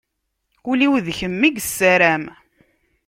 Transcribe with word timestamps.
Ul-iw 0.69 0.93
d 1.05 1.07
kem 1.17 1.41
i 1.47 1.49
yessaram. 1.55 2.25